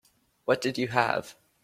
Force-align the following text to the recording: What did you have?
What 0.45 0.61
did 0.61 0.79
you 0.79 0.87
have? 0.87 1.35